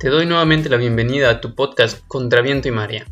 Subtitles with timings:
[0.00, 3.04] Te doy nuevamente la bienvenida a tu podcast Contra Viento y María.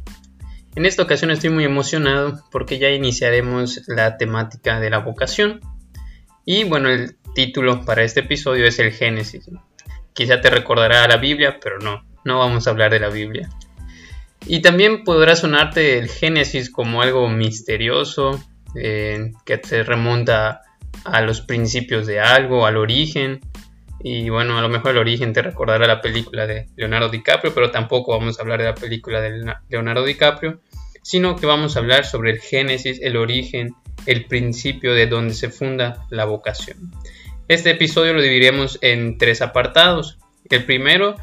[0.74, 5.61] En esta ocasión estoy muy emocionado porque ya iniciaremos la temática de la vocación.
[6.47, 9.51] Y bueno, el título para este episodio es el Génesis.
[10.15, 13.51] Quizá te recordará a la Biblia, pero no, no vamos a hablar de la Biblia.
[14.47, 18.43] Y también podrá sonarte el Génesis como algo misterioso,
[18.75, 20.62] eh, que te remonta
[21.05, 23.41] a los principios de algo, al origen,
[24.01, 27.70] y bueno, a lo mejor el origen te recordará la película de Leonardo DiCaprio, pero
[27.70, 30.61] tampoco vamos a hablar de la película de Leonardo DiCaprio,
[31.02, 33.74] sino que vamos a hablar sobre el génesis, el origen,
[34.07, 36.93] el principio de donde se funda la vocación.
[37.48, 40.19] Este episodio lo dividiremos en tres apartados.
[40.51, 41.16] El primero,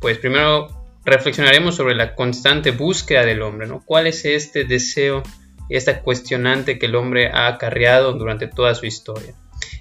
[0.00, 0.68] pues primero
[1.04, 3.82] reflexionaremos sobre la constante búsqueda del hombre, ¿no?
[3.84, 5.22] ¿Cuál es este deseo,
[5.68, 9.34] esta cuestionante que el hombre ha acarreado durante toda su historia?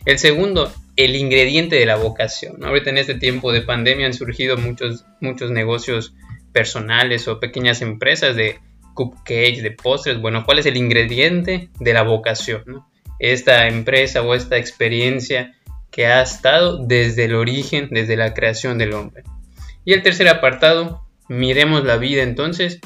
[0.06, 2.62] El segundo, el ingrediente de la vocación.
[2.62, 6.14] Ahorita en este tiempo de pandemia han surgido muchos, muchos negocios
[6.52, 8.60] personales o pequeñas empresas de
[8.96, 10.20] cupcakes, de postres.
[10.20, 12.84] Bueno, ¿cuál es el ingrediente de la vocación?
[13.18, 15.56] Esta empresa o esta experiencia
[15.90, 19.24] que ha estado desde el origen, desde la creación del hombre.
[19.86, 22.82] Y el tercer apartado, miremos la vida entonces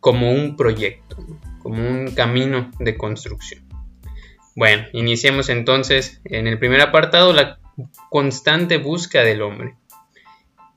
[0.00, 1.16] como un proyecto,
[1.60, 3.62] como un camino de construcción.
[4.56, 7.61] Bueno, iniciemos entonces en el primer apartado la
[8.10, 9.76] constante búsqueda del hombre.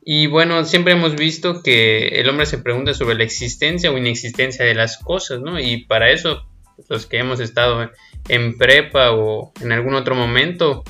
[0.04, 4.64] Y bueno, siempre hemos visto que el hombre se pregunta sobre la existencia o inexistencia
[4.64, 5.60] de las cosas, ¿no?
[5.60, 6.46] Y para eso,
[6.90, 7.90] los que hemos estado
[8.30, 10.84] en prepa o en algún otro momento,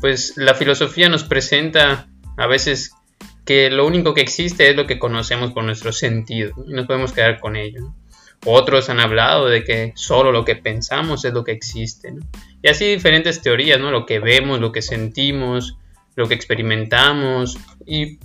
[0.00, 2.08] pues la filosofía nos presenta
[2.38, 2.92] a veces
[3.44, 7.12] que lo único que existe es lo que conocemos por nuestros sentidos y nos podemos
[7.12, 7.94] quedar con ello.
[8.44, 12.14] Otros han hablado de que solo lo que pensamos es lo que existe.
[12.62, 13.90] Y así diferentes teorías, ¿no?
[13.90, 15.76] Lo que vemos, lo que sentimos,
[16.14, 18.18] lo que experimentamos y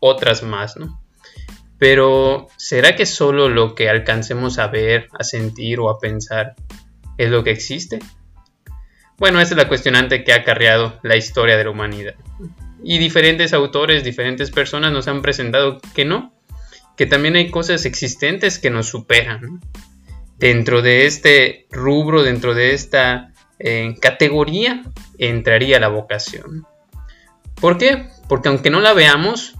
[0.00, 1.00] otras más, ¿no?
[1.78, 6.54] Pero ¿será que solo lo que alcancemos a ver, a sentir o a pensar
[7.16, 8.00] es lo que existe?
[9.18, 12.14] Bueno, esa es la cuestionante que ha acarreado la historia de la humanidad.
[12.82, 16.32] Y diferentes autores, diferentes personas nos han presentado que no,
[17.00, 19.62] que también hay cosas existentes que nos superan.
[20.36, 24.84] Dentro de este rubro, dentro de esta eh, categoría,
[25.16, 26.66] entraría la vocación.
[27.58, 28.10] ¿Por qué?
[28.28, 29.54] Porque aunque no la veamos,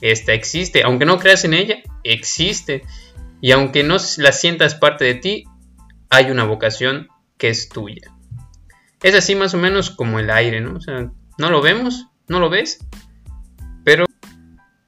[0.00, 0.84] esta existe.
[0.84, 2.84] Aunque no creas en ella, existe.
[3.40, 5.44] Y aunque no la sientas parte de ti,
[6.08, 8.14] hay una vocación que es tuya.
[9.02, 10.80] Es así más o menos como el aire, ¿no?
[10.80, 12.78] Sea, no lo vemos, no lo ves,
[13.82, 14.04] pero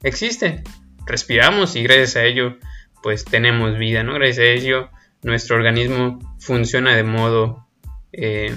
[0.04, 0.62] existe
[1.06, 2.56] respiramos y gracias a ello
[3.02, 4.14] pues tenemos vida, ¿no?
[4.14, 4.90] Gracias a ello
[5.22, 7.66] nuestro organismo funciona de modo
[8.12, 8.54] eh,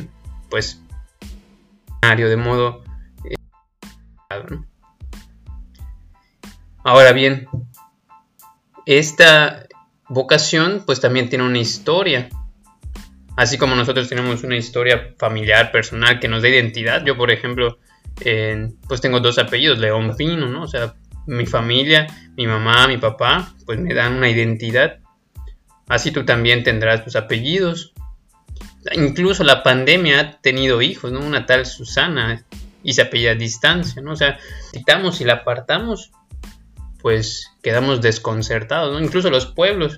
[0.50, 0.82] pues
[2.02, 2.84] de modo
[3.24, 3.36] eh,
[6.84, 7.48] ahora bien
[8.86, 9.66] esta
[10.08, 12.30] vocación pues también tiene una historia.
[13.36, 17.04] Así como nosotros tenemos una historia familiar personal que nos da identidad.
[17.04, 17.80] Yo por ejemplo
[18.88, 20.96] pues tengo dos apellidos León Pino no o sea
[21.26, 25.00] mi familia, mi mamá, mi papá, pues me dan una identidad.
[25.88, 27.94] Así tú también tendrás tus apellidos.
[28.94, 31.20] Incluso la pandemia ha tenido hijos, ¿no?
[31.20, 32.46] Una tal Susana
[32.84, 34.12] y se apellida a distancia, ¿no?
[34.12, 34.38] O sea,
[34.72, 36.12] quitamos y la apartamos,
[37.02, 39.04] pues quedamos desconcertados, ¿no?
[39.04, 39.98] Incluso los pueblos,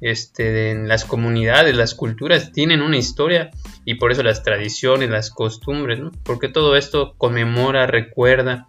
[0.00, 3.50] este, las comunidades, las culturas tienen una historia
[3.84, 6.12] y por eso las tradiciones, las costumbres, ¿no?
[6.22, 8.68] Porque todo esto conmemora, recuerda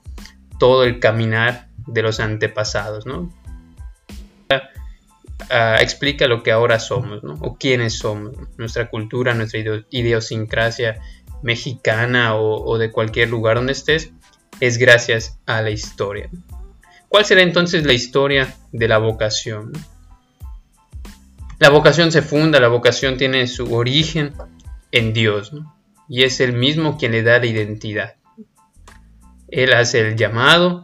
[0.59, 3.31] todo el caminar de los antepasados, ¿no?
[5.49, 7.33] Ah, explica lo que ahora somos, ¿no?
[7.41, 9.59] O quiénes somos, nuestra cultura, nuestra
[9.89, 11.01] idiosincrasia
[11.43, 14.11] mexicana o, de cualquier lugar donde estés,
[14.59, 16.29] es gracias a la historia.
[17.09, 19.73] ¿Cuál será entonces la historia de la vocación?
[21.59, 24.33] La vocación se funda, la vocación tiene su origen
[24.91, 25.51] en Dios,
[26.09, 28.15] y es el mismo quien le da la identidad.
[29.49, 30.83] Él hace el llamado,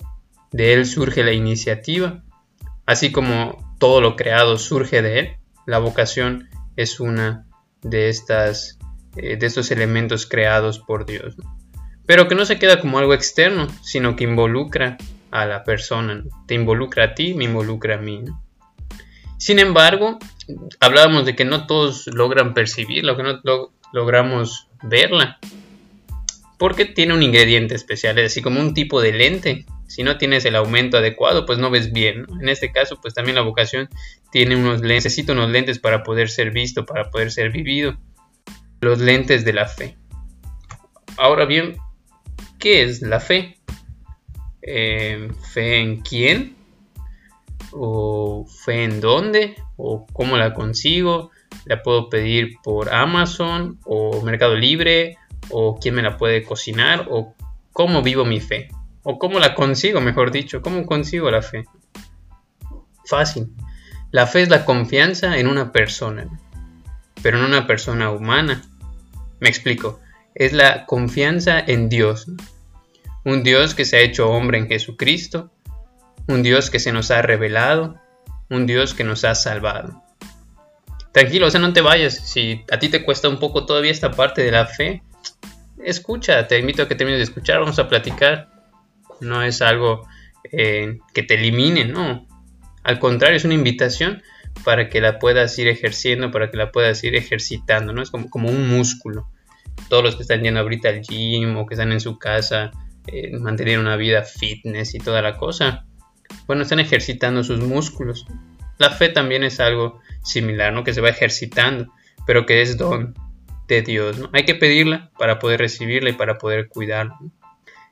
[0.52, 2.24] de él surge la iniciativa,
[2.86, 5.30] así como todo lo creado surge de él.
[5.66, 7.46] La vocación es una
[7.82, 8.78] de estas
[9.18, 11.36] eh, de estos elementos creados por Dios,
[12.06, 14.98] pero que no se queda como algo externo, sino que involucra
[15.32, 18.24] a la persona, te involucra a ti, me involucra a mí.
[19.38, 20.18] Sin embargo,
[20.80, 23.42] hablábamos de que no todos logran percibirla, que no
[23.92, 25.40] logramos verla,
[26.58, 30.46] porque tiene un ingrediente especial, es así como un tipo de lente si no tienes
[30.46, 32.26] el aumento adecuado, pues no ves bien.
[32.40, 33.90] En este caso, pues también la vocación
[34.32, 37.98] tiene unos lentes, necesita unos lentes para poder ser visto, para poder ser vivido.
[38.80, 39.98] Los lentes de la fe.
[41.18, 41.76] Ahora bien,
[42.58, 43.58] ¿qué es la fe?
[44.62, 46.56] Eh, ¿Fe en quién?
[47.74, 49.56] ¿O fe en dónde?
[49.76, 51.32] ¿O cómo la consigo?
[51.66, 53.78] ¿La puedo pedir por Amazon?
[53.84, 55.18] ¿O Mercado Libre?
[55.50, 57.08] ¿O quién me la puede cocinar?
[57.10, 57.36] ¿O
[57.74, 58.70] cómo vivo mi fe?
[59.04, 60.62] ¿O cómo la consigo, mejor dicho?
[60.62, 61.66] ¿Cómo consigo la fe?
[63.06, 63.50] Fácil.
[64.12, 66.28] La fe es la confianza en una persona,
[67.22, 68.62] pero en una persona humana.
[69.40, 70.00] Me explico.
[70.36, 72.28] Es la confianza en Dios.
[73.24, 75.52] Un Dios que se ha hecho hombre en Jesucristo,
[76.28, 78.00] un Dios que se nos ha revelado,
[78.50, 80.04] un Dios que nos ha salvado.
[81.12, 82.16] Tranquilo, o sea, no te vayas.
[82.16, 85.04] Si a ti te cuesta un poco todavía esta parte de la fe,
[85.84, 88.51] escucha, te invito a que termines de escuchar, vamos a platicar.
[89.22, 90.08] No es algo
[90.52, 92.28] eh, que te elimine, no.
[92.84, 94.22] Al contrario, es una invitación
[94.64, 98.02] para que la puedas ir ejerciendo, para que la puedas ir ejercitando, ¿no?
[98.02, 99.28] Es como, como un músculo.
[99.90, 102.72] Todos los que están yendo ahorita al gym o que están en su casa,
[103.08, 105.86] eh, mantener una vida fitness y toda la cosa,
[106.48, 108.26] bueno, están ejercitando sus músculos.
[108.78, 110.84] La fe también es algo similar, ¿no?
[110.84, 111.94] Que se va ejercitando,
[112.26, 113.16] pero que es don
[113.68, 114.30] de Dios, ¿no?
[114.34, 117.18] Hay que pedirla para poder recibirla y para poder cuidarla.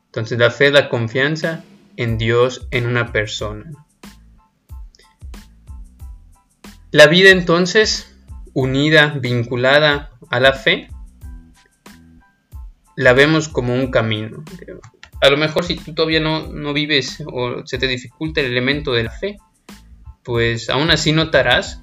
[0.09, 1.63] Entonces la fe es la confianza
[1.97, 3.71] en Dios en una persona.
[6.91, 8.15] La vida entonces,
[8.53, 10.89] unida, vinculada a la fe,
[12.95, 14.43] la vemos como un camino
[15.21, 18.93] a lo mejor si tú todavía no, no vives o se te dificulta el elemento
[18.93, 19.37] de la fe,
[20.23, 21.81] pues aún así notarás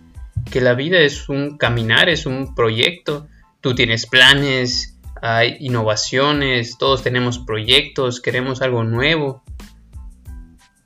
[0.51, 3.29] que la vida es un caminar, es un proyecto.
[3.61, 4.96] Tú tienes planes,
[5.35, 9.43] hay innovaciones, todos tenemos proyectos, queremos algo nuevo.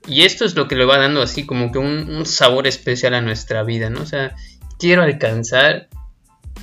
[0.07, 3.21] Y esto es lo que le va dando así como que un, sabor especial a
[3.21, 4.03] nuestra vida, ¿no?
[4.03, 4.35] O sea,
[4.79, 5.89] quiero alcanzar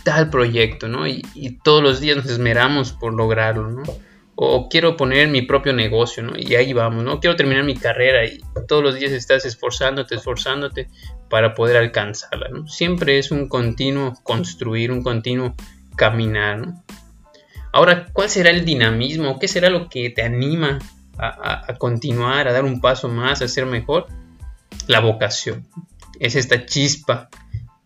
[0.03, 1.07] tal proyecto, ¿no?
[1.07, 3.83] Y, y todos los días nos esmeramos por lograrlo, ¿no?
[4.39, 6.33] o quiero poner mi propio negocio, ¿no?
[6.37, 7.19] Y ahí vamos, ¿no?
[7.19, 10.89] Quiero terminar mi carrera y todos los días estás esforzándote, esforzándote
[11.27, 12.67] para poder alcanzarla, ¿no?
[12.67, 15.55] Siempre es un continuo construir, un continuo
[15.95, 16.83] caminar, ¿no?
[17.73, 19.39] Ahora, ¿cuál será el dinamismo?
[19.39, 20.79] ¿Qué será lo que te anima
[21.17, 24.07] a, continuar, a dar un paso más, a ser mejor?
[24.87, 25.67] La vocación.
[26.19, 27.29] Es esta chispa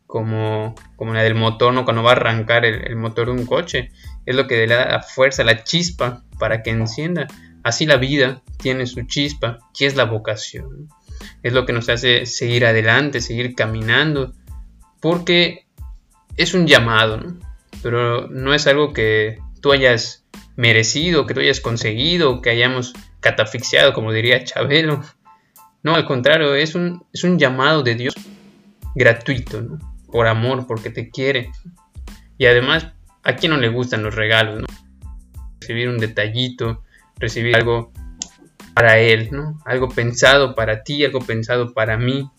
[0.08, 1.84] como, como la del motor, ¿no?
[1.84, 3.92] Cuando va a arrancar el, el motor de un coche.
[4.26, 7.28] Es lo que le da la fuerza, la chispa para que encienda.
[7.64, 10.90] Así la vida tiene su chispa, que es la vocación.
[11.44, 14.34] Es lo que nos hace seguir adelante, seguir caminando,
[15.00, 15.68] porque
[16.38, 17.20] es un llamado,
[17.82, 20.26] pero no es algo que tú hayas
[20.56, 25.02] merecido, que tú hayas conseguido, que hayamos catafixiado, como diría Chabelo.
[25.84, 28.14] No, al contrario, es un, es un llamado de Dios
[28.96, 29.80] gratuito,
[30.12, 31.52] por amor, porque te quiere.
[32.38, 32.88] Y además,
[33.24, 34.62] ¿a quién no le gustan los regalos?
[34.62, 34.68] ¿no?
[35.62, 36.84] recibir un detallito,
[37.18, 37.94] recibir algo
[38.74, 39.60] para él, ¿no?
[39.66, 42.30] Algo pensado para ti, algo pensado para mí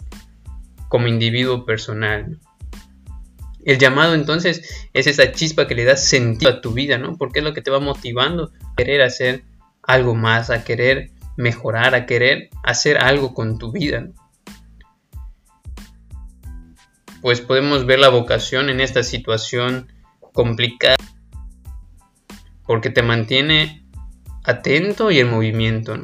[0.89, 2.39] como individuo personal.
[3.65, 7.17] El llamado entonces es esa chispa que le da sentido a tu vida, ¿no?
[7.17, 9.45] Porque es lo que te va motivando a querer hacer
[9.83, 14.09] algo más, a querer mejorar, a querer hacer algo con tu vida.
[17.21, 19.93] Pues podemos ver la vocación en esta situación
[20.33, 20.97] complicada
[22.67, 23.85] porque te mantiene
[24.45, 25.97] atento y en movimiento.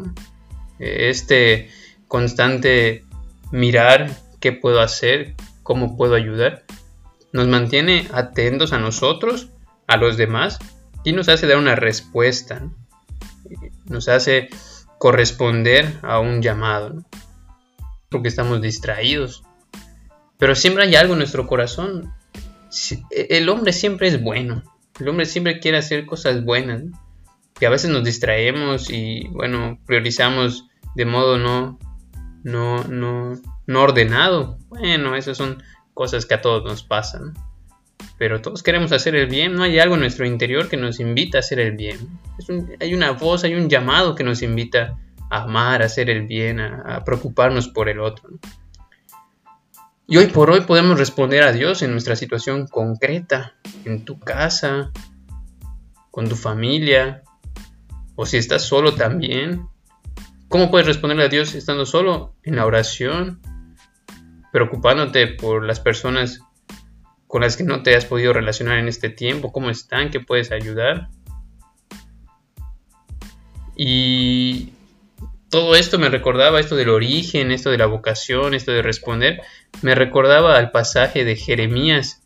[0.79, 1.71] Este
[2.07, 3.05] constante
[3.50, 4.11] mirar
[4.41, 6.65] qué puedo hacer, cómo puedo ayudar,
[7.33, 9.51] nos mantiene atentos a nosotros,
[9.87, 10.59] a los demás
[11.05, 12.69] y nos hace dar una respuesta,
[13.87, 14.49] nos hace
[14.99, 17.05] corresponder a un llamado,
[18.09, 19.43] porque estamos distraídos.
[20.39, 22.13] Pero siempre hay algo en nuestro corazón.
[23.11, 24.63] El hombre siempre es bueno,
[25.01, 26.83] el hombre siempre quiere hacer cosas buenas,
[27.59, 31.79] que a veces nos distraemos y bueno, priorizamos de modo no,
[32.45, 33.35] no, no,
[33.67, 34.59] no ordenado.
[34.69, 35.63] Bueno, esas son
[35.99, 37.35] cosas que a todos nos pasan.
[38.19, 41.38] Pero todos queremos hacer el bien, no hay algo en nuestro interior que nos invita
[41.38, 41.99] a hacer el bien.
[42.78, 44.97] hay una voz, hay un llamado que nos invita
[45.28, 48.28] a amar, a hacer el bien, a, preocuparnos por el otro.
[50.07, 54.93] Y hoy por hoy podemos responder a Dios en nuestra situación concreta, en tu casa,
[56.12, 57.25] con tu familia,
[58.14, 59.67] o si estás solo también.
[60.47, 62.37] ¿Cómo puedes responderle a Dios estando solo?
[62.45, 63.40] En la oración,
[64.52, 66.40] preocupándote por las personas
[67.26, 70.50] con las que no te has podido relacionar en este tiempo, cómo están, qué puedes
[70.50, 71.09] ayudar.
[73.76, 74.73] Y
[75.50, 79.40] todo esto me recordaba, esto del origen, esto de la vocación, esto de responder,
[79.83, 82.23] me recordaba al pasaje de Jeremías,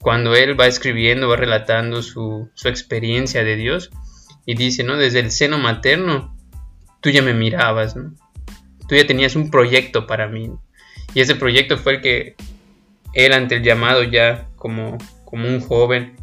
[0.00, 3.90] cuando él va escribiendo, va relatando su, experiencia de Dios,
[4.46, 4.96] y dice, ¿no?
[4.96, 6.36] Desde el seno materno,
[7.00, 7.94] tú ya me mirabas.
[8.88, 10.50] Tú ya tenías un proyecto para mí.
[11.14, 12.36] Y ese proyecto fue el que
[13.14, 16.16] él ante el llamado ya como, como un joven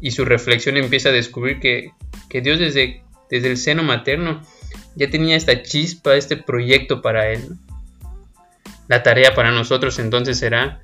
[0.00, 1.92] y su reflexión empieza a descubrir que,
[2.40, 4.40] Dios desde, desde el seno materno
[4.94, 7.48] ya tenía esta chispa, este proyecto para él.
[8.88, 10.82] La tarea para nosotros entonces será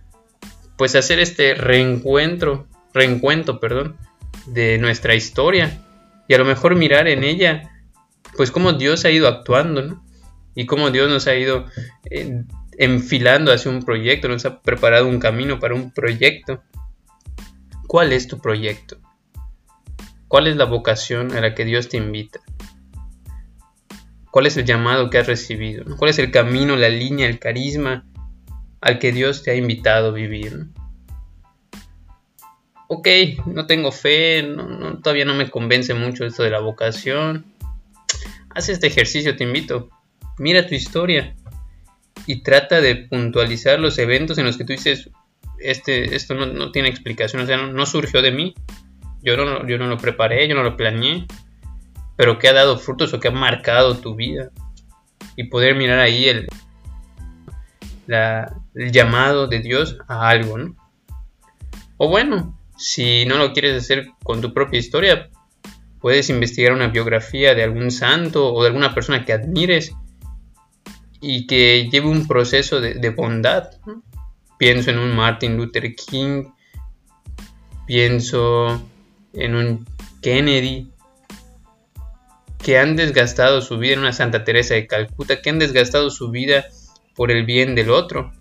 [0.77, 3.97] pues hacer este reencuentro, reencuentro, perdón,
[4.47, 5.83] de nuestra historia
[6.29, 7.71] y a lo mejor mirar en ella
[8.37, 10.05] pues cómo Dios ha ido actuando, ¿no?
[10.55, 11.67] Y cómo Dios nos ha ido
[12.11, 12.45] eh,
[12.79, 16.63] enfilando hacia un proyecto, nos ha preparado un camino para un proyecto.
[17.87, 18.99] ¿Cuál es tu proyecto?
[20.29, 22.41] ¿Cuál es la vocación a la que Dios te invita?
[24.31, 25.85] ¿Cuál es el llamado que has recibido?
[25.97, 28.05] ¿Cuál es el camino, la línea, el carisma
[28.81, 30.67] al que Dios te ha invitado a vivir?
[32.89, 33.09] Ok,
[33.47, 34.47] no tengo fe,
[35.03, 37.47] todavía no me convence mucho esto de la vocación.
[38.51, 39.89] Haz este ejercicio, te invito.
[40.39, 41.35] Mira tu historia
[42.27, 45.11] y trata de puntualizar los eventos en los que tú dices,
[45.61, 48.55] este, esto no, tiene explicación, o sea, no, surgió de mí,
[49.23, 51.27] yo no, yo no lo preparé, yo no lo planeé,
[52.17, 54.51] pero que ha dado frutos o que ha marcado tu vida.
[55.37, 56.47] Y poder mirar ahí el,
[58.09, 60.77] el llamado de Dios a algo, ¿no?
[61.99, 65.29] O bueno, si no lo quieres hacer con tu propia historia,
[66.01, 69.93] puedes investigar una biografía de algún santo o de alguna persona que admires
[71.27, 73.71] y que lleve un proceso de, bondad.
[74.59, 76.45] Pienso en un Martin Luther King,
[77.85, 78.81] pienso
[79.33, 79.87] en un
[80.23, 80.93] Kennedy,
[82.63, 86.31] que han desgastado su vida en una Santa Teresa de Calcuta, que han desgastado su
[86.31, 86.67] vida
[87.17, 88.33] por el bien del otro.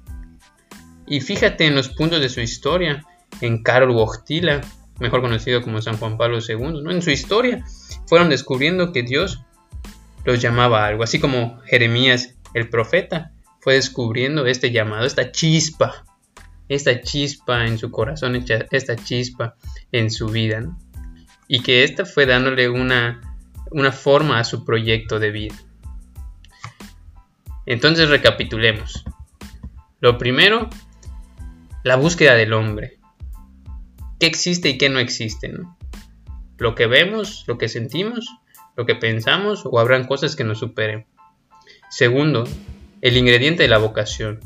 [1.08, 3.04] Y fíjate en los puntos de su historia,
[3.42, 4.62] en Karol Wojtyla,
[5.00, 6.92] mejor conocido como San Juan Pablo II, ¿no?
[6.92, 7.66] en su historia
[8.08, 9.42] fueron descubriendo que Dios
[10.24, 16.06] los llamaba a algo, así como Jeremías el profeta fue descubriendo este llamado, esta chispa,
[16.70, 19.56] esta chispa en su corazón, esta chispa
[19.92, 20.66] en su vida.
[21.50, 23.22] Y que esta fue dándole una,
[23.72, 25.56] una forma a su proyecto de vida.
[27.66, 29.04] Entonces recapitulemos.
[30.00, 30.70] Lo primero,
[31.84, 33.00] la búsqueda del hombre.
[34.18, 35.54] ¿Qué existe y qué no existe?
[36.58, 38.30] Lo que vemos, lo que sentimos,
[38.78, 41.06] lo que pensamos o habrán cosas que nos superen.
[41.98, 42.44] Segundo,
[43.00, 44.42] el ingrediente de la vocación.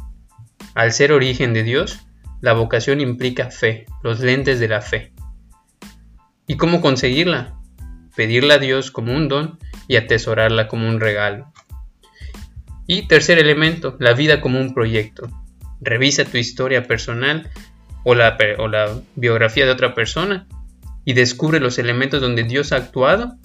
[0.75, 1.97] Al ser origen de Dios,
[2.41, 5.13] la vocación implica fe, los lentes de la fe.
[6.45, 7.59] ¿Y cómo conseguirla?
[8.15, 11.51] Pedirla a Dios como un don y atesorarla como un regalo.
[12.85, 15.27] Y tercer elemento, la vida como un proyecto.
[15.81, 17.49] Revisa tu historia personal
[18.03, 18.37] o la,
[19.15, 20.47] biografía de otra persona
[21.03, 23.39] y descubre los elementos donde Dios ha actuado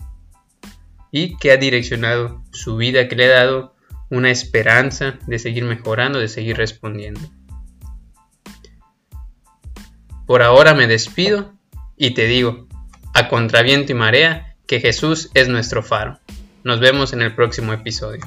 [1.11, 3.74] y que ha direccionado su vida, que le ha dado
[4.11, 7.21] una esperanza de seguir mejorando, de seguir respondiendo.
[10.27, 11.53] Por ahora me despido
[11.97, 12.67] y te digo,
[13.15, 16.19] a contraviento y marea, que Jesús es nuestro faro.
[16.63, 18.23] Nos vemos en el próximo episodio.